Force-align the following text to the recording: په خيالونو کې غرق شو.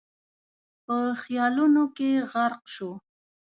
په 0.85 0.97
خيالونو 1.21 1.83
کې 1.97 2.09
غرق 2.31 2.63
شو. 2.73 2.91